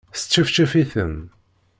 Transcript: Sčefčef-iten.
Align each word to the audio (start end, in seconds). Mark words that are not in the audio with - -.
Sčefčef-iten. 0.19 1.15